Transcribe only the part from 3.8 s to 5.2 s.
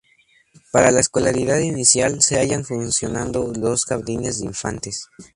jardines de infantes.